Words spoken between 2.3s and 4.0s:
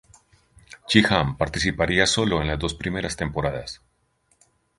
en las dos primeras temporadas.